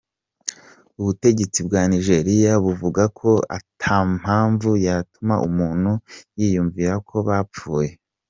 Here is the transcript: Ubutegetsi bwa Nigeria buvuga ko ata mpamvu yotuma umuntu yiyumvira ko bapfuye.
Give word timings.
Ubutegetsi 0.99 1.59
bwa 1.67 1.81
Nigeria 1.91 2.53
buvuga 2.65 3.03
ko 3.19 3.31
ata 3.57 3.95
mpamvu 4.17 4.69
yotuma 4.85 5.35
umuntu 5.47 5.91
yiyumvira 6.37 6.93
ko 7.09 7.17
bapfuye. 7.27 7.89